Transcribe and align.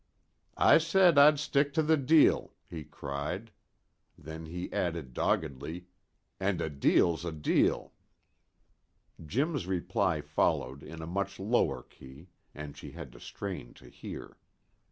"I 0.57 0.79
said 0.79 1.19
I'd 1.19 1.37
stick 1.37 1.75
to 1.75 1.83
the 1.83 1.95
deal," 1.95 2.55
he 2.67 2.83
cried. 2.83 3.51
Then 4.17 4.47
he 4.47 4.73
added 4.73 5.13
doggedly, 5.13 5.85
"And 6.39 6.59
a 6.59 6.71
deal's 6.71 7.23
a 7.23 7.31
deal." 7.31 7.93
Jim's 9.23 9.67
reply 9.67 10.21
followed 10.21 10.81
in 10.81 11.03
a 11.03 11.05
much 11.05 11.39
lower 11.39 11.83
key, 11.83 12.29
and 12.55 12.75
she 12.75 12.93
had 12.93 13.11
to 13.11 13.19
strain 13.19 13.75
to 13.75 13.89
hear. 13.89 14.37